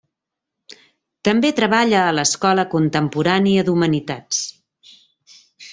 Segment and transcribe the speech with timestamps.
[1.29, 4.45] També treballa a l'Escola Contemporània d'Humanitats.